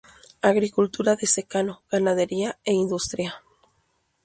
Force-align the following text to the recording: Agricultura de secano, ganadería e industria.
Agricultura 0.41 1.11
de 1.15 1.27
secano, 1.35 1.73
ganadería 1.93 2.49
e 2.69 2.71
industria. 2.83 3.31